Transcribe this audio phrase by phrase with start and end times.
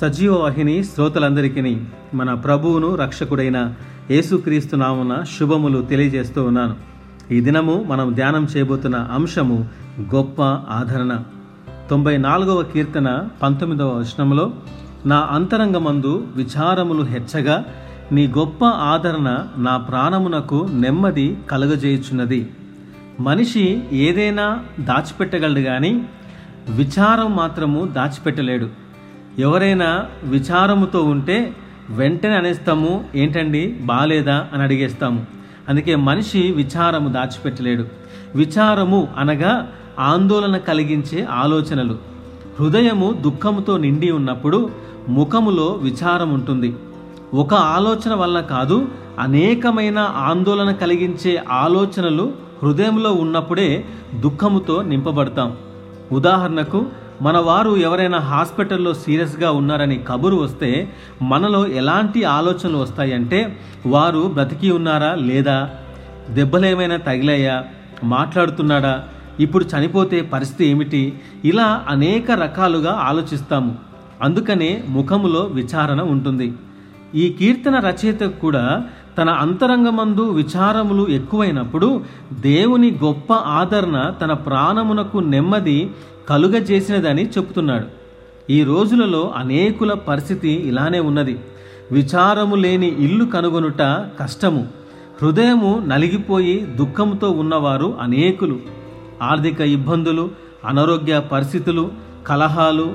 [0.00, 1.80] సజీవ వాహిని శ్రోతలందరికీ
[2.14, 3.74] మన ప్రభువును రక్షకుడైన
[4.10, 6.76] యేసుక్రీస్తు నామున శుభములు తెలియజేస్తూ ఉన్నాను.
[7.32, 9.68] ఈ దినము మనం ధ్యానం చేయబోతున్న అంశము
[10.14, 11.18] గొప్ప ఆదరణ.
[11.90, 14.52] తొంభై నాలుగవ కీర్తన పంతొమ్మిదవ వచనంలో
[15.06, 17.64] నా అంతరంగమందు విచారములు హెచ్చగా
[18.12, 22.50] నీ గొప్ప ఆదరణ నా ప్రాణమునకు నెమ్మది కలుగజేయుచున్నది.
[23.20, 26.08] మనిషి ఏదైనా దాచిపెట్టగలడు కానీ
[26.68, 28.87] విచారం మాత్రము దాచిపెట్టలేడు.
[29.38, 31.54] ఎవరైనా విచారముతో ఉంటే
[31.90, 33.78] వెంటనే అనేస్తాము ఏంటండి?
[33.80, 35.26] బాగాలేదా అని అడిగేస్తాము.
[35.68, 37.84] అందుకే మనిషి విచారము దాచిపెట్టలేడు.
[38.34, 39.68] విచారము అనగా
[39.98, 41.98] ఆందోళన కలిగించే ఆలోచనలు.
[42.60, 44.70] హృదయము దుఃఖముతో నిండి ఉన్నప్పుడు
[45.08, 46.76] ముఖములో విచారం ఉంటుంది
[47.34, 52.32] ఒక ఆలోచన వల్ల కాదు అనేకమైన ఆందోళన కలిగించే ఆలోచనలు
[52.62, 53.84] హృదయంలో ఉన్నప్పుడే
[54.20, 55.56] దుఃఖముతో నింపబడతాం.
[56.12, 56.86] ఉదాహరణకు
[57.22, 65.14] మన వారు ఎవరైనా హాస్పిటల్లో సీరియస్గా ఉన్నారని కబురు వస్తే మనలో ఎలాంటి ఆలోచనలు వస్తాయంటే వారు బ్రతికి ఉన్నారా
[65.14, 65.70] లేదా?
[66.30, 67.64] దెబ్బలేమైనా తగిలాయా?
[68.04, 69.04] మాట్లాడుతున్నాడా?
[69.40, 71.20] ఇప్పుడు చనిపోతే పరిస్థితి ఏమిటి?
[71.44, 73.76] ఇలా అనేక రకాలుగా ఆలోచిస్తాము.
[74.22, 76.54] అందుకనే ముఖములో విచారణ ఉంటుంది.
[77.14, 78.84] ఈ కీర్తన రచయిత కూడా
[79.18, 85.90] తన అంతరంగమందు విచారములు ఎక్కువైనప్పుడు దేవుని గొప్ప ఆదరణ తన ప్రాణమునకు నెమ్మది
[86.28, 87.86] కలుగజేసినదని చెప్తున్నాడు.
[88.52, 91.38] ఈ రోజులలో అనేకుల పరిస్థితి ఇలానే ఉన్నది.
[91.92, 93.82] విచారము లేని ఇల్లు కనుగొనుట
[94.20, 94.68] కష్టము.
[95.22, 98.58] హృదయము నలిగిపోయి దుఃఖంతో ఉన్నవారు అనేకులు.
[99.22, 100.30] ఆర్థిక ఇబ్బందులు
[100.64, 101.90] అనారోగ్య పరిస్థితులు
[102.26, 102.92] కలహాలు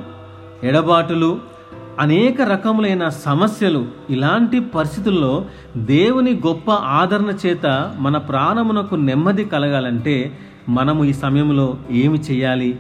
[0.64, 1.53] ఎడబాటులు
[2.00, 5.46] అనేక రకములైన సమస్యలు ఇలాంటి పరిస్థితుల్లో
[5.78, 10.38] దేవుని గొప్ప ఆదరణ చేత మన ప్రాణమునకు నెమ్మది కలగాలంటే
[10.70, 12.80] మనము ఈ సమయంలో ఏమి చేయాలి?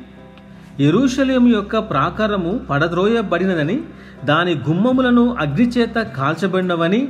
[0.79, 3.81] ఎరుషలేము యొక్క ప్రాకారము పడద్రోయబడినదని
[4.25, 7.07] దాని గుమ్మములను అగ్నిచేత కాల్చబడినవని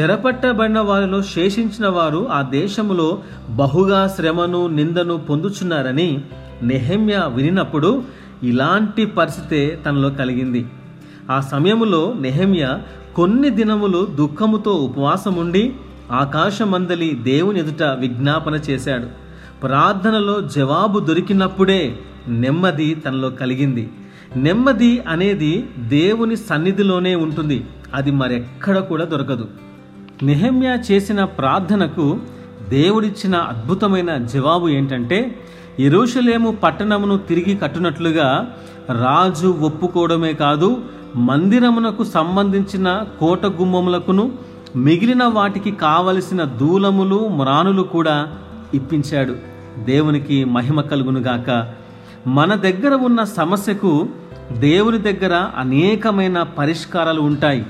[0.00, 6.24] చెరపట్టబడిన వారిలో శేషించిన వారు ఆ దేశములో బహుగా శ్రమను నిందను పొందుచున్నారని
[6.62, 8.02] నెహమ్య వినినప్పుడు
[8.42, 10.66] ఇలాంటి పరిస్థితే తనలో కలిగింది.
[11.30, 12.78] ఆ సమయములో నెహమ్య
[13.14, 15.72] కొన్ని దినములు దుఃఖముతో ఉపవాసముండి
[16.12, 19.06] ఆకాశమందలి దేవుని ఎదుట విజ్ఞాపన చేశాడు.
[19.62, 21.96] ప్రార్థనలో జవాబు దొరికినప్పుడే
[22.28, 23.90] నెమ్మది తనలో కలిగింది.
[24.36, 27.66] నెమ్మది అనేది దేవుని సన్నిధిలోనే ఉంటుంది.
[27.94, 29.48] అది మరెక్కడ కూడా దొరకదు.
[30.22, 32.18] నెహమ్య చేసిన ప్రార్థనకు
[32.68, 35.38] దేవుడిచ్చిన అద్భుతమైన జవాబు ఏంటంటే
[35.80, 38.54] ఎరుషలేము పట్టణమును తిరిగి కట్టునట్లుగా
[38.88, 40.82] రాజు ఒప్పుకోవడమే కాదు
[41.16, 44.32] మందిరమునకు సంబంధించిన కోట గుమ్మములకును
[44.76, 48.34] మిగిలిన వాటికి కావలసిన దూలములు మ్రానులు కూడా
[48.74, 49.36] ఇప్పించాడు.
[49.84, 51.74] దేవునికి మహిమ కలుగునుగాక.
[52.26, 54.08] మన దగ్గర ఉన్న సమస్యకు
[54.52, 57.66] దేవుని దగ్గర అనేకమైన పరిష్కారాలు ఉంటాయి.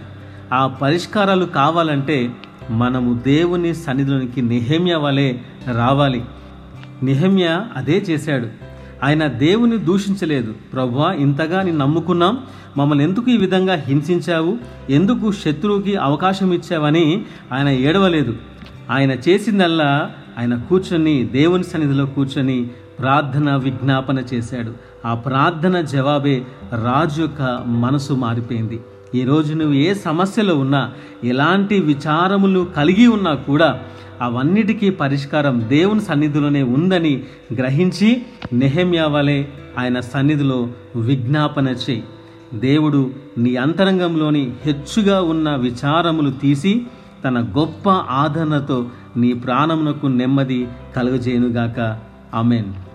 [0.53, 2.31] ఆ పరిష్కారాలు కావాలంటే
[2.71, 5.35] మనము దేవుని సన్నిధిలోనికి నిహమ్య వలె
[5.77, 6.25] రావాలి.
[7.03, 8.72] నిహమ్య అదే చేశాడు.
[9.03, 10.55] ఆయన దేవుని దూషించలేదు.
[10.73, 12.39] ప్రభా ఇంతగా నేను నమ్ముకున్నాం.
[12.77, 14.59] మమ్మల్ని ఎందుకు ఈ విధంగా హింసించావు?
[14.91, 18.37] ఎందుకు శత్రువుకి అవకాశం ఇచ్చావని ఆయన ఏడవలేదు.
[18.91, 22.71] ఆయన చేసిందల్లా ఆయన కూర్చొని దేవుని సన్నిధిలో కూర్చొని
[23.01, 24.73] ప్రార్థన విజ్ఞాపన చేశాడు.
[25.07, 26.43] ఆ ప్రార్థన జవాబే
[26.73, 28.81] రాజు యొక్క మనసు మారిపోయింది.
[29.15, 30.93] ఈరోజు నువ్వు ఏ సమస్యలో ఉన్నా
[31.25, 33.81] ఎలాంటి విచారములు కలిగి ఉన్నా కూడా
[34.23, 37.23] అవన్నిటికీ పరిష్కారం దేవుని సన్నిధిలోనే ఉందని
[37.55, 38.23] గ్రహించి
[38.53, 39.45] నెహమ్యా వలె
[39.79, 42.05] ఆయన సన్నిధిలో విజ్ఞాపన చేయి.
[42.55, 46.83] దేవుడు నీ అంతరంగంలోని హెచ్చుగా ఉన్న విచారములు తీసి
[47.25, 51.99] తన గొప్ప ఆదరణతో నీ ప్రాణమునకు నెమ్మది కలుగజేయునుగాక.
[52.35, 52.92] ఆమెన్.